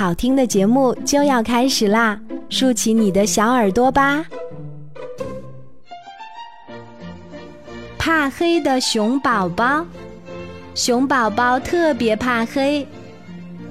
[0.00, 2.18] 好听的节目就要开始啦，
[2.48, 4.24] 竖起你的小耳朵吧。
[7.98, 9.84] 怕黑的熊宝宝，
[10.74, 12.88] 熊宝宝特别怕黑，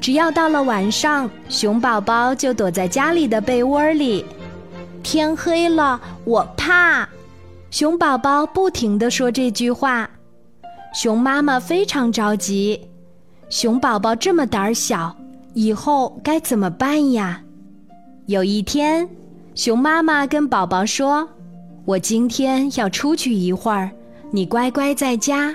[0.00, 4.24] 只要到了晚上，熊宝宝就躲在家里的被窝里。
[5.02, 7.06] 天黑了，我怕。
[7.70, 10.08] 熊宝宝不停地说这句话，
[10.94, 12.80] 熊妈妈非常着急。
[13.50, 15.14] 熊宝宝这么胆小，
[15.54, 17.40] 以后该怎么办呀？
[18.26, 19.08] 有一天，
[19.54, 21.28] 熊妈妈跟宝宝说
[21.86, 23.90] ：“我今天要出去一会儿，
[24.30, 25.54] 你乖乖在家。”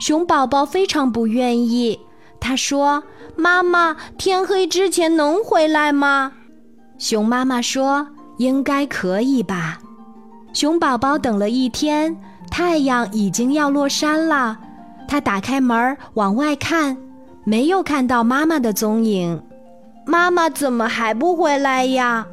[0.00, 1.98] 熊宝宝非常不愿意，
[2.40, 3.02] 他说
[3.36, 6.32] ：“妈妈，天黑之前能回来吗？”
[6.98, 8.08] 熊妈妈说
[8.38, 9.78] ：“应该可以吧。”
[10.52, 12.16] 熊宝宝等了一天，
[12.50, 14.58] 太阳已经要落山了。
[15.06, 16.96] 他打开门往外看，
[17.48, 19.42] 没有看到妈妈的踪影。
[20.04, 22.26] 妈妈怎么还不回来呀？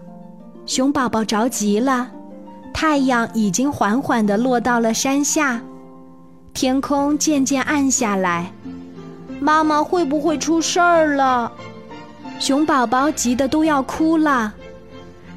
[0.66, 2.12] 熊宝宝着急了。
[2.74, 5.62] 太阳已经缓缓地落到了山下，
[6.54, 8.52] 天空渐渐暗下来。
[9.40, 11.50] 妈妈会不会出事儿了？
[12.38, 14.54] 熊宝宝急得都要哭了。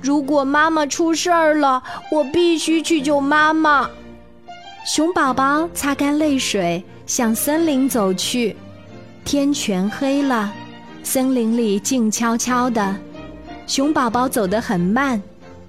[0.02, 1.80] 如果妈妈出事儿了，
[2.11, 3.89] 我必须去救妈妈。
[4.84, 8.56] 熊宝宝擦干泪水，向森林走去。
[9.28, 10.50] 天全黑了，
[11.02, 12.96] 森林里静悄悄的。
[13.66, 15.22] 熊宝宝走得很慢，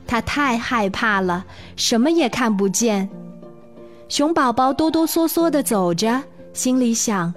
[0.07, 1.43] 他太害怕了，
[1.75, 3.09] 什么也看不见。
[4.07, 7.33] 熊宝宝哆哆嗦嗦地走着，心里想：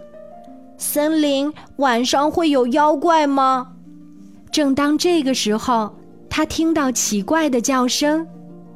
[0.79, 3.73] 森林晚上会有妖怪吗？
[4.53, 5.93] 正当这个时候。
[6.31, 8.25] 他听到奇怪的叫声，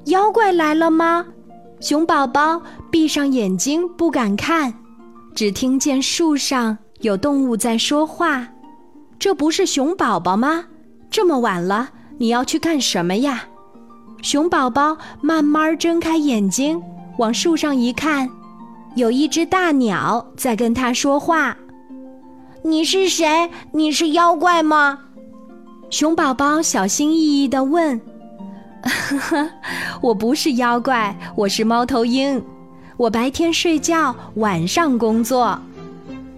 [0.06, 1.24] 妖怪来了吗？
[1.78, 4.74] 熊宝宝闭上眼睛，不敢看，
[5.32, 8.48] 只听见树上有动物在说话。
[9.18, 10.64] 这不是熊宝宝吗？
[11.10, 13.44] 这么晚了，你要去干什么呀？
[14.22, 16.82] 熊宝宝慢慢睁开眼睛，
[17.18, 18.28] 往树上一看，
[18.94, 21.56] 有一只大鸟在跟他说话。
[22.62, 23.50] 你是谁？
[23.72, 24.98] 你是妖怪吗？
[25.88, 28.00] 熊宝宝小心翼翼地问
[30.02, 32.42] ：“我不是妖怪，我是猫头鹰。
[32.96, 35.58] 我白天睡觉，晚上工作。”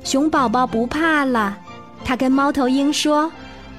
[0.09, 1.59] 熊宝宝不怕了，
[2.03, 3.31] 他跟猫头鹰说：“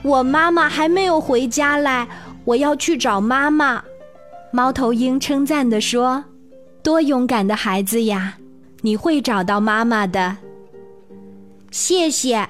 [0.06, 2.08] 我妈妈还没有回家来，
[2.46, 3.84] 我要去找妈妈。”
[4.54, 6.24] 猫头鹰称赞地说
[6.84, 8.38] ：“多勇敢的孩子呀！
[8.82, 10.38] 你会找到妈妈的。”
[11.72, 12.48] 谢谢，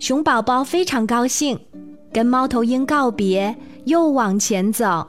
[0.00, 1.56] 熊宝宝非常高兴。
[2.12, 5.06] 跟猫头鹰告别，又往前走。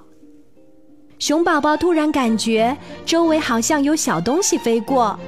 [1.18, 5.20] 熊宝宝突然感觉周围好像有小东西飞过，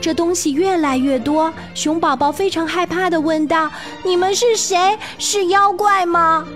[0.00, 1.52] 这东西越来越多。
[1.74, 3.70] 熊宝宝非常害怕的问道
[4.02, 4.98] ：“你们是谁？
[5.18, 6.46] 是妖怪吗？”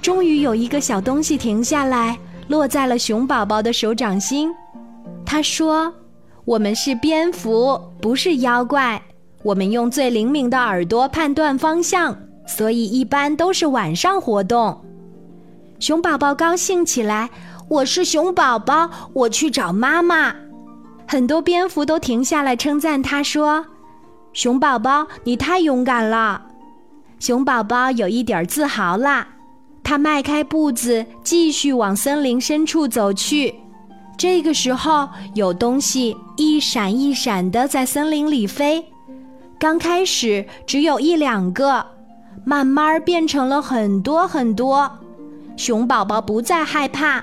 [0.00, 2.18] 终于有一个小东西停下来，
[2.48, 4.50] 落在了熊宝宝的手掌心。
[5.24, 5.92] 他说
[6.44, 9.02] ：“我们是蝙蝠，不是妖怪。
[9.42, 14.84] 我们用最灵敏的耳朵判断方向。”所以一般都是晚上活动。
[15.78, 17.30] 熊宝宝高兴起来，
[17.68, 20.34] 我是熊宝宝，我去找妈妈。
[21.12, 23.66] 很多蝙蝠都停下来称赞他，说
[24.32, 26.46] ：“熊宝宝，你太勇敢了。”
[27.20, 29.28] 熊宝宝有一点自豪啦，
[29.84, 33.54] 他迈开步子，继续往森林深处走去。
[34.16, 38.82] 这个时候，有东西一闪一闪的在森林里飞，
[39.58, 41.84] 刚开始只有一两个。
[42.46, 44.90] 慢慢变成了很多很多，
[45.58, 47.22] 熊宝宝不再害怕，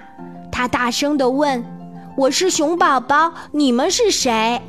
[0.51, 1.65] 他大声地问
[2.15, 4.61] ：“我是熊宝宝，你们是谁？”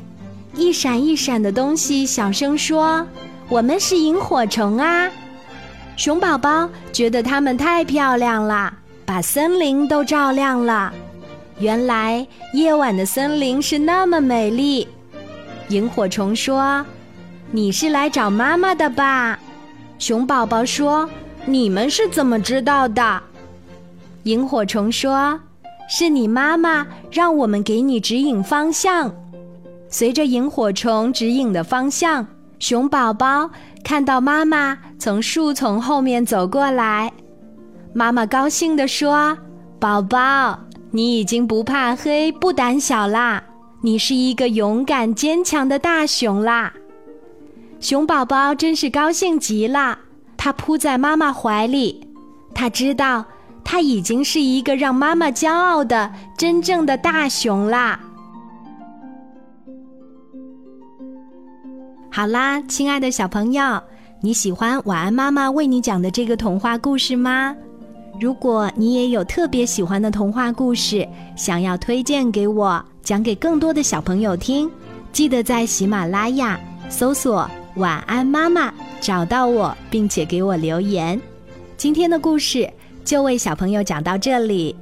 [0.55, 3.05] 一闪一闪的东西小声说
[3.49, 5.09] ：“我们是萤火虫啊！”
[5.97, 8.73] 熊宝宝觉得它们太漂亮了，
[9.05, 10.93] 把森林都照亮了。
[11.59, 14.87] 原来夜晚的森林是那么美丽。
[15.69, 16.85] 萤火虫说
[17.51, 19.37] ：“你是来找妈妈的吧？”
[19.99, 21.09] 熊宝宝说
[21.45, 23.21] ：“你们是怎么知道的？”
[24.23, 25.39] 萤火虫说
[25.93, 29.13] ：“是你妈妈让我们给你指引方向。”
[29.89, 32.25] 随着萤火虫指引的方向，
[32.59, 33.49] 熊宝宝
[33.83, 37.11] 看到妈妈从树丛后面走过来。
[37.93, 39.37] 妈妈高兴地说
[39.81, 40.57] ：“宝宝，
[40.91, 43.43] 你已经不怕黑、不胆小啦！
[43.81, 46.71] 你是一个勇敢坚强的大熊啦！”
[47.81, 49.99] 熊宝宝真是高兴极了，
[50.37, 52.07] 他扑在妈妈怀里，
[52.53, 53.25] 他知道
[53.71, 57.97] 他已经是一个让妈妈骄傲的真正的大熊啦。
[62.11, 63.81] 好啦，亲爱的小朋友，
[64.19, 67.55] 你喜欢晚安妈妈为你讲的这个童话故事吗？
[68.19, 71.07] 如果你也有特别喜欢的童话故事，
[71.37, 74.69] 想要推荐给我，讲给更多的小朋友听，
[75.13, 76.59] 记得在喜马拉雅
[76.89, 81.17] 搜索“晚安妈妈”，找到我，并且给我留言。
[81.77, 82.69] 今天的故事
[83.03, 84.75] 就为小朋友讲到这里，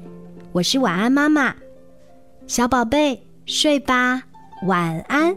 [0.52, 1.56] 我是晚安妈妈，
[2.48, 4.22] 小宝贝睡吧，
[4.68, 5.36] 晚安。